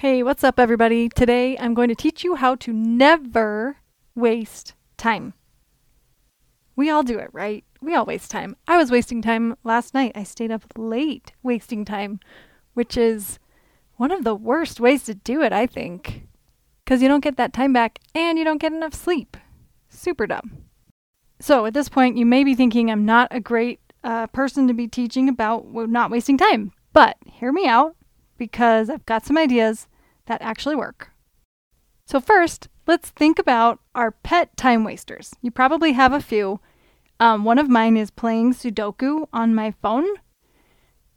[0.00, 1.10] Hey, what's up, everybody?
[1.10, 3.76] Today I'm going to teach you how to never
[4.14, 5.34] waste time.
[6.74, 7.64] We all do it, right?
[7.82, 8.56] We all waste time.
[8.66, 10.12] I was wasting time last night.
[10.14, 12.18] I stayed up late wasting time,
[12.72, 13.38] which is
[13.96, 16.26] one of the worst ways to do it, I think.
[16.82, 19.36] Because you don't get that time back and you don't get enough sleep.
[19.90, 20.64] Super dumb.
[21.40, 24.72] So at this point, you may be thinking I'm not a great uh, person to
[24.72, 26.72] be teaching about not wasting time.
[26.94, 27.96] But hear me out
[28.38, 29.86] because I've got some ideas
[30.30, 31.10] that actually work.
[32.06, 35.34] So, first, let's think about our pet time wasters.
[35.42, 36.60] You probably have a few.
[37.18, 40.06] Um, one of mine is playing Sudoku on my phone.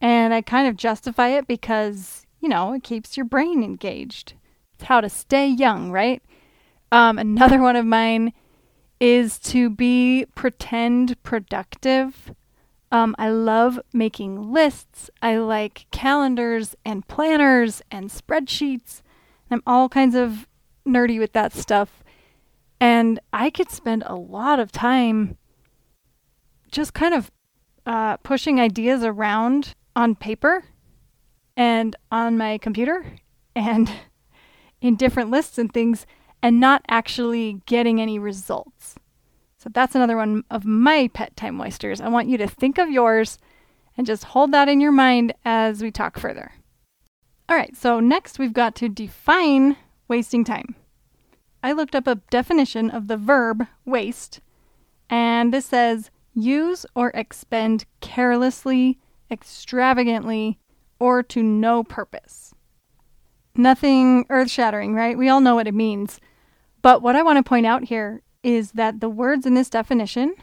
[0.00, 4.32] And I kind of justify it because, you know, it keeps your brain engaged.
[4.74, 6.22] It's how to stay young, right?
[6.90, 8.32] Um, another one of mine
[8.98, 12.32] is to be pretend productive.
[12.92, 15.08] Um, I love making lists.
[15.22, 19.00] I like calendars and planners and spreadsheets.
[19.50, 20.46] I'm all kinds of
[20.86, 22.04] nerdy with that stuff.
[22.78, 25.38] And I could spend a lot of time
[26.70, 27.30] just kind of
[27.86, 30.64] uh, pushing ideas around on paper
[31.56, 33.16] and on my computer
[33.56, 33.90] and
[34.82, 36.06] in different lists and things
[36.42, 38.96] and not actually getting any results.
[39.62, 42.00] So that's another one of my pet time wasters.
[42.00, 43.38] I want you to think of yours
[43.96, 46.50] and just hold that in your mind as we talk further.
[47.48, 49.76] All right, so next we've got to define
[50.08, 50.74] wasting time.
[51.62, 54.40] I looked up a definition of the verb waste,
[55.08, 58.98] and this says use or expend carelessly,
[59.30, 60.58] extravagantly,
[60.98, 62.52] or to no purpose.
[63.54, 65.16] Nothing earth shattering, right?
[65.16, 66.18] We all know what it means.
[66.80, 70.34] But what I want to point out here is that the words in this definition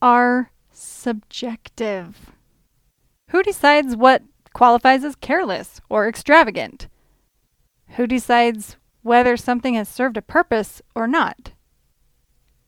[0.00, 2.30] are subjective.
[3.30, 6.88] Who decides what qualifies as careless or extravagant?
[7.96, 11.52] Who decides whether something has served a purpose or not?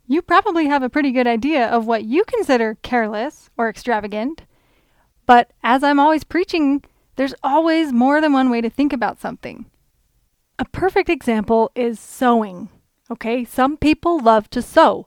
[0.07, 4.43] You probably have a pretty good idea of what you consider careless or extravagant,
[5.25, 6.83] but as I'm always preaching,
[7.15, 9.67] there's always more than one way to think about something.
[10.59, 12.69] A perfect example is sewing.
[13.11, 15.07] Okay, some people love to sew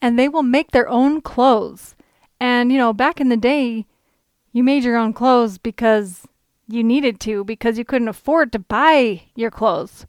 [0.00, 1.94] and they will make their own clothes.
[2.40, 3.86] And, you know, back in the day,
[4.52, 6.26] you made your own clothes because
[6.66, 10.06] you needed to, because you couldn't afford to buy your clothes.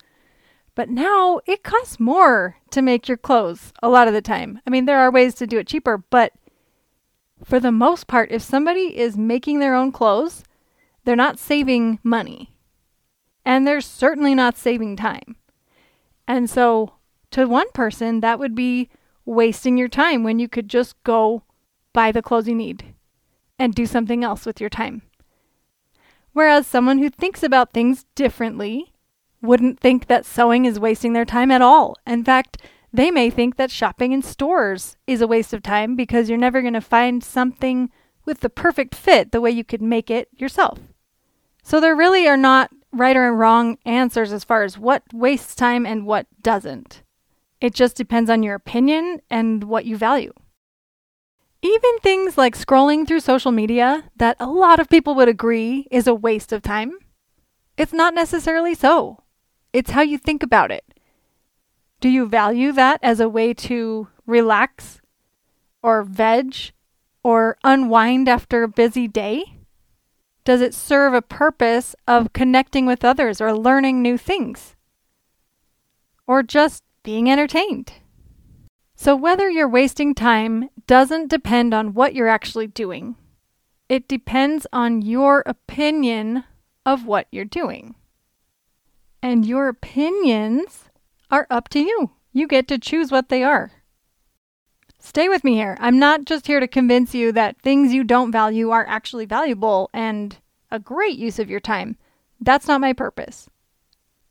[0.76, 4.60] But now it costs more to make your clothes a lot of the time.
[4.66, 6.34] I mean, there are ways to do it cheaper, but
[7.44, 10.44] for the most part, if somebody is making their own clothes,
[11.04, 12.56] they're not saving money.
[13.46, 15.36] And they're certainly not saving time.
[16.28, 16.94] And so
[17.34, 18.90] to one person, that would be
[19.26, 21.44] wasting your time when you could just go
[21.92, 22.94] buy the clothes you need
[23.60, 25.04] and do something else with your time.
[26.34, 28.94] Whereas someone who thinks about things differently
[29.42, 31.96] wouldn't think that sewing is wasting their time at all.
[32.08, 32.58] In fact,
[32.92, 36.62] they may think that shopping in stores is a waste of time because you're never
[36.62, 37.90] going to find something
[38.26, 40.80] with the perfect fit the way you could make it yourself.
[41.64, 45.86] So there really are not right or wrong answers as far as what wastes time
[45.86, 47.03] and what doesn't.
[47.64, 50.34] It just depends on your opinion and what you value.
[51.62, 56.06] Even things like scrolling through social media, that a lot of people would agree is
[56.06, 56.92] a waste of time,
[57.78, 59.24] it's not necessarily so.
[59.72, 60.84] It's how you think about it.
[62.02, 65.00] Do you value that as a way to relax
[65.82, 66.74] or veg
[67.24, 69.60] or unwind after a busy day?
[70.44, 74.76] Does it serve a purpose of connecting with others or learning new things?
[76.28, 77.94] Or just being entertained.
[78.96, 83.16] So, whether you're wasting time doesn't depend on what you're actually doing.
[83.90, 86.46] It depends on your opinion
[86.86, 87.96] of what you're doing.
[89.22, 90.90] And your opinions
[91.30, 92.12] are up to you.
[92.32, 93.72] You get to choose what they are.
[95.00, 95.78] Stay with me here.
[95.82, 99.90] I'm not just here to convince you that things you don't value are actually valuable
[99.94, 100.38] and
[100.72, 101.98] a great use of your time.
[102.40, 103.50] That's not my purpose.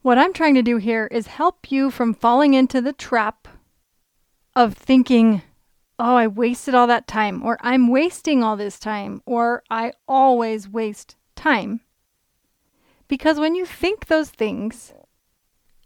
[0.03, 3.47] What I'm trying to do here is help you from falling into the trap
[4.57, 5.43] of thinking,
[5.97, 10.69] oh, I wasted all that time, or I'm wasting all this time, or I always
[10.69, 11.83] waste time.
[13.07, 14.93] Because when you think those things,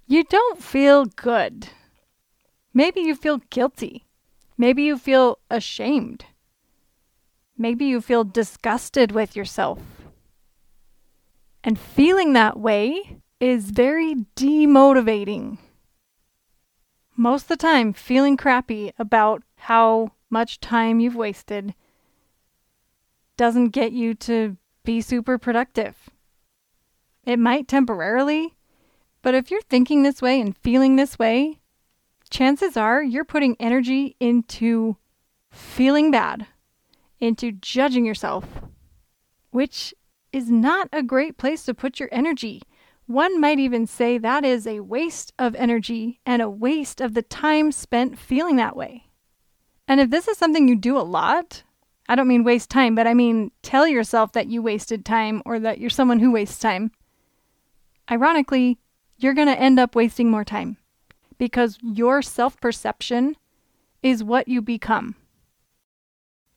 [0.06, 1.68] you don't feel good.
[2.72, 4.06] Maybe you feel guilty.
[4.56, 6.24] Maybe you feel ashamed.
[7.58, 9.80] Maybe you feel disgusted with yourself.
[11.62, 15.58] And feeling that way is very demotivating.
[17.16, 21.74] Most of the time, feeling crappy about how much time you've wasted
[23.36, 25.94] doesn't get you to be super productive.
[27.24, 28.54] It might temporarily
[29.26, 31.58] But if you're thinking this way and feeling this way,
[32.30, 34.98] chances are you're putting energy into
[35.50, 36.46] feeling bad,
[37.18, 38.44] into judging yourself,
[39.50, 39.92] which
[40.32, 42.62] is not a great place to put your energy.
[43.06, 47.22] One might even say that is a waste of energy and a waste of the
[47.22, 49.04] time spent feeling that way.
[49.86, 51.62] And if this is something you do a lot,
[52.08, 55.60] I don't mean waste time, but I mean tell yourself that you wasted time or
[55.60, 56.90] that you're someone who wastes time.
[58.10, 58.78] Ironically,
[59.18, 60.76] you're going to end up wasting more time
[61.38, 63.36] because your self perception
[64.02, 65.14] is what you become.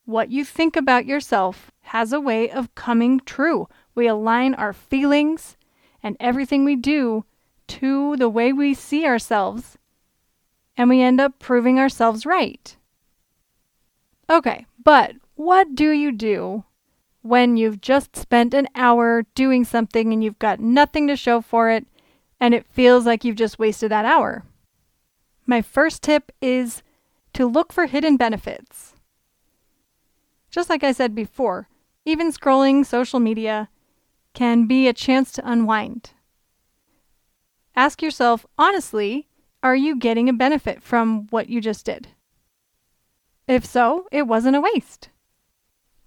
[0.04, 3.68] What you think about yourself has a way of coming true.
[3.94, 5.56] We align our feelings
[6.02, 7.24] and everything we do
[7.68, 9.78] to the way we see ourselves,
[10.76, 12.76] and we end up proving ourselves right.
[14.28, 16.64] Okay, but what do you do
[17.22, 21.70] when you've just spent an hour doing something and you've got nothing to show for
[21.70, 21.86] it
[22.38, 24.44] and it feels like you've just wasted that hour?
[25.46, 26.82] My first tip is
[27.34, 28.94] to look for hidden benefits.
[30.50, 31.68] Just like I said before,
[32.04, 33.68] even scrolling social media
[34.34, 36.10] can be a chance to unwind.
[37.74, 39.28] Ask yourself honestly
[39.62, 42.08] are you getting a benefit from what you just did?
[43.46, 45.10] If so, it wasn't a waste.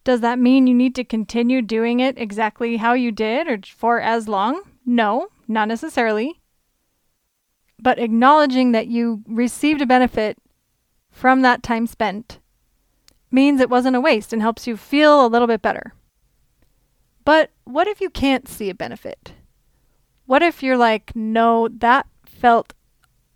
[0.04, 4.02] Does that mean you need to continue doing it exactly how you did or for
[4.02, 4.64] as long?
[4.86, 6.42] No, not necessarily.
[7.80, 10.38] But acknowledging that you received a benefit
[11.12, 12.40] from that time spent
[13.32, 15.94] means it wasn't a waste and helps you feel a little bit better.
[17.26, 19.34] But what if you can't see a benefit?
[20.26, 22.74] What if you're like, no, that felt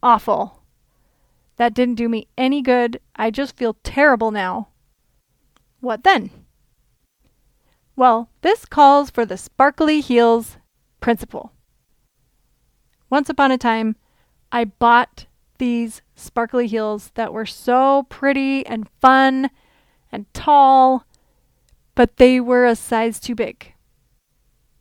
[0.04, 0.63] awful.
[1.57, 3.00] That didn't do me any good.
[3.16, 4.69] I just feel terrible now.
[5.80, 6.30] What then?
[7.95, 10.57] Well, this calls for the sparkly heels
[11.00, 11.54] principle.
[13.10, 13.95] Once upon a time,
[14.51, 15.25] I bought
[15.57, 19.50] these sparkly heels that were so pretty and fun
[20.12, 21.06] and tall,
[21.95, 23.74] but they were a size too big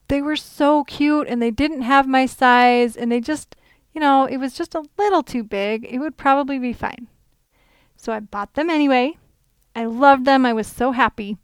[0.08, 3.56] they were so cute and they didn't have my size and they just,
[3.93, 5.87] you know, it was just a little too big.
[5.88, 7.08] It would probably be fine.
[7.97, 9.17] So I bought them anyway.
[9.75, 10.47] I loved them.
[10.47, 11.38] I was so happy.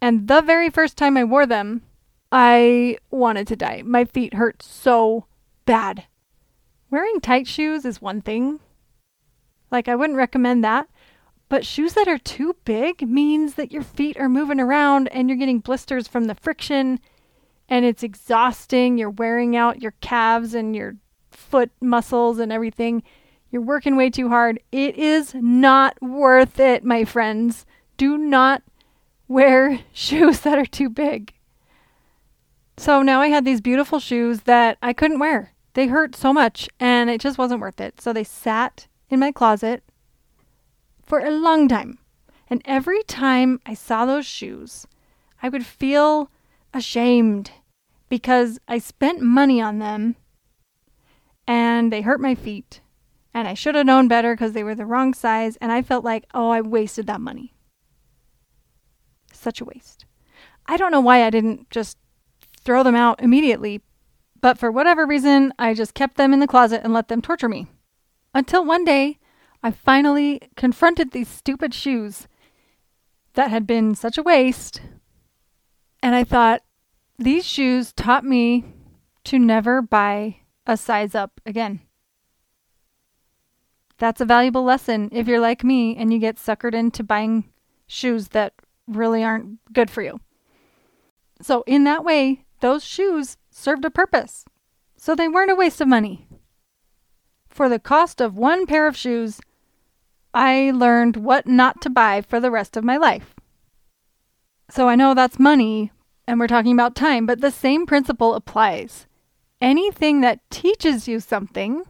[0.00, 1.82] And the very first time I wore them,
[2.30, 3.82] I wanted to die.
[3.84, 5.26] My feet hurt so
[5.66, 6.04] bad.
[6.90, 8.60] Wearing tight shoes is one thing.
[9.70, 10.88] Like, I wouldn't recommend that.
[11.48, 15.38] But shoes that are too big means that your feet are moving around and you're
[15.38, 17.00] getting blisters from the friction
[17.68, 18.98] and it's exhausting.
[18.98, 20.96] You're wearing out your calves and your
[21.30, 23.02] foot muscles and everything.
[23.50, 24.60] You're working way too hard.
[24.72, 27.64] It is not worth it, my friends.
[27.96, 28.62] Do not
[29.28, 31.32] wear shoes that are too big.
[32.76, 35.52] So now I had these beautiful shoes that I couldn't wear.
[35.74, 38.00] They hurt so much and it just wasn't worth it.
[38.00, 39.84] So they sat in my closet
[41.04, 41.98] for a long time.
[42.48, 44.86] And every time I saw those shoes,
[45.42, 46.30] I would feel
[46.74, 47.52] ashamed
[48.08, 50.16] because I spent money on them
[51.46, 52.80] and they hurt my feet.
[53.32, 55.56] And I should have known better because they were the wrong size.
[55.60, 57.52] And I felt like, oh, I wasted that money.
[59.32, 60.04] Such a waste.
[60.66, 61.98] I don't know why I didn't just
[62.60, 63.82] throw them out immediately,
[64.40, 67.48] but for whatever reason, I just kept them in the closet and let them torture
[67.48, 67.66] me.
[68.32, 69.18] Until one day,
[69.62, 72.28] I finally confronted these stupid shoes
[73.34, 74.80] that had been such a waste
[76.04, 76.60] and I thought,
[77.18, 78.62] these shoes taught me
[79.24, 81.80] to never buy a size up again.
[83.96, 87.44] That's a valuable lesson if you're like me and you get suckered into buying
[87.86, 88.52] shoes that
[88.86, 90.20] really aren't good for you.
[91.40, 94.44] So, in that way, those shoes served a purpose.
[94.98, 96.28] So, they weren't a waste of money.
[97.48, 99.40] For the cost of one pair of shoes,
[100.34, 103.33] I learned what not to buy for the rest of my life.
[104.74, 105.92] So I know that's money,
[106.26, 109.06] and we're talking about time, but the same principle applies.
[109.60, 111.84] Anything that teaches you something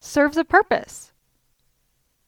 [0.00, 1.12] serves a purpose.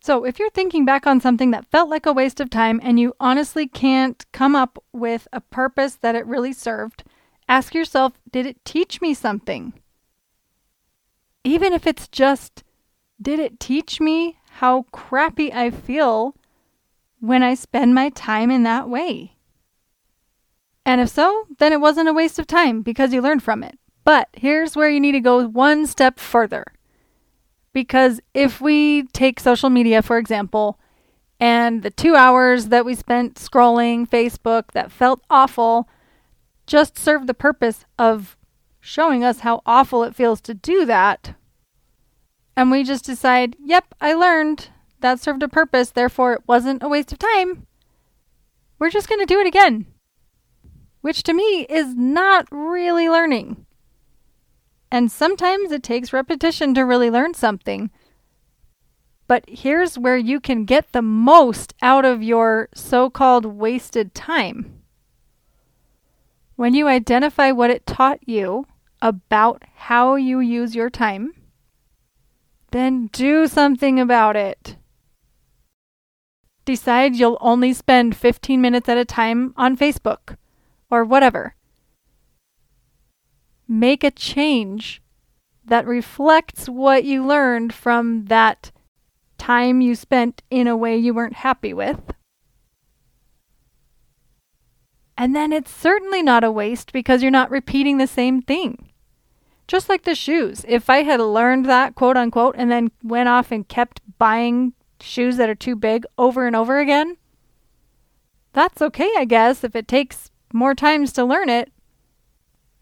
[0.01, 3.01] So, if you're thinking back on something that felt like a waste of time and
[3.01, 7.03] you honestly can't come up with a purpose that it really served,
[7.49, 9.73] ask yourself did it teach me something?
[11.45, 12.63] Even if it's just,
[13.23, 16.37] did it teach me how crappy I feel
[17.21, 19.38] when I spend my time in that way?
[20.89, 23.79] And if so, then it wasn't a waste of time because you learned from it.
[24.05, 26.65] But here's where you need to go one step further.
[27.75, 30.81] Because if we take social media, for example,
[31.39, 35.91] and the two hours that we spent scrolling Facebook that felt awful
[36.67, 38.39] just served the purpose of
[38.81, 41.35] showing us how awful it feels to do that.
[42.57, 44.71] And we just decide, yep, I learned.
[45.01, 47.67] That served a purpose, therefore it wasn't a waste of time.
[48.79, 49.85] We're just going to do it again.
[51.09, 53.65] Which to me is not really learning.
[54.91, 57.91] And sometimes it takes repetition to really learn something.
[59.27, 64.83] But here's where you can get the most out of your so called wasted time.
[66.57, 68.67] When you identify what it taught you
[69.01, 71.33] about how you use your time,
[72.71, 74.77] then do something about it.
[76.67, 80.37] Decide you'll only spend 15 minutes at a time on Facebook
[80.91, 81.55] or whatever.
[83.67, 85.03] Make a change
[85.65, 88.73] that reflects what you learned from that
[89.37, 92.01] time you spent in a way you weren't happy with.
[95.17, 98.91] And then it's certainly not a waste because you're not repeating the same thing.
[99.67, 100.65] Just like the shoes.
[100.67, 105.37] If I had learned that, quote unquote, and then went off and kept buying shoes
[105.37, 107.17] that are too big over and over again,
[108.53, 111.73] that's okay, I guess, if it takes more times to learn it.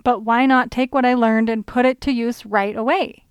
[0.05, 3.27] But why not take what I learned and put it to use right away?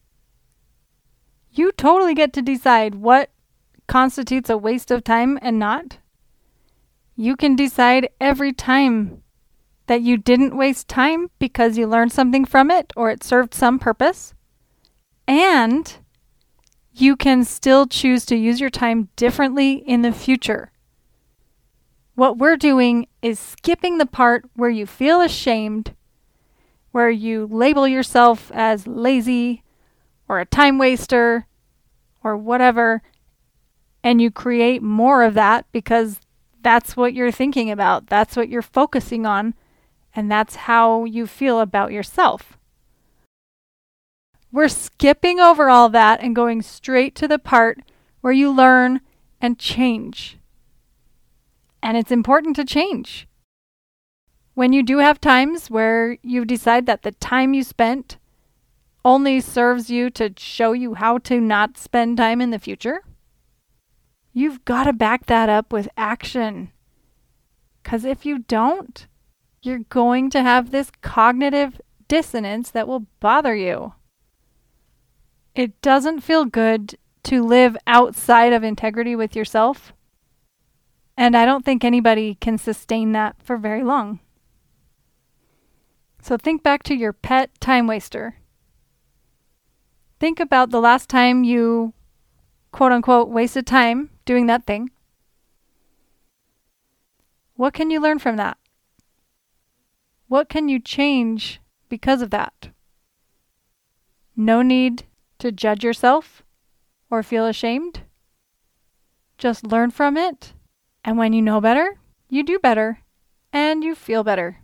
[1.51, 3.29] You totally get to decide what
[3.87, 5.99] constitutes a waste of time and not.
[7.15, 9.23] You can decide every time
[9.87, 13.79] that you didn't waste time because you learned something from it or it served some
[13.79, 14.33] purpose.
[15.27, 15.97] And
[16.91, 20.71] you can still choose to use your time differently in the future.
[22.15, 25.93] What we're doing is skipping the part where you feel ashamed,
[26.91, 29.63] where you label yourself as lazy
[30.29, 31.45] or a time waster
[32.23, 33.03] or whatever,
[34.01, 36.21] and you create more of that because
[36.61, 38.07] that's what you're thinking about.
[38.07, 39.53] That's what you're focusing on.
[40.15, 42.57] And that's how you feel about yourself.
[44.51, 47.79] We're skipping over all that and going straight to the part
[48.21, 49.01] where you learn
[49.41, 50.37] and change.
[51.85, 53.29] And it's important to change.
[54.55, 58.17] When you do have times where you decide that the time you spent
[59.05, 63.01] only serves you to show you how to not spend time in the future,
[64.37, 66.73] You've got to back that up with action.
[67.81, 69.07] Because if you don't,
[69.61, 73.93] you're going to have this cognitive dissonance that will bother you.
[75.55, 79.93] It doesn't feel good to live outside of integrity with yourself.
[81.17, 84.19] And I don't think anybody can sustain that for very long.
[86.21, 88.35] So think back to your pet time waster.
[90.19, 91.93] Think about the last time you,
[92.71, 94.89] quote unquote, wasted time doing that thing.
[97.55, 98.57] What can you learn from that?
[100.27, 102.69] What can you change because of that?
[104.35, 105.03] No need
[105.39, 106.43] to judge yourself
[107.09, 108.01] or feel ashamed.
[109.37, 110.53] Just learn from it,
[111.05, 112.99] and when you know better, you do better
[113.53, 114.57] and you feel better.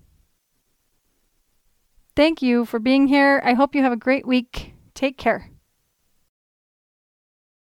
[2.16, 3.42] Thank you for being here.
[3.46, 4.74] I hope you have a great week.
[4.96, 5.51] Take care.